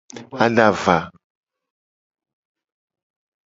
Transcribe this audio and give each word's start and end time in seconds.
Adava. 0.45 0.97